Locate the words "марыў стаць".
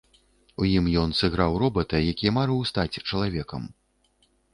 2.39-2.99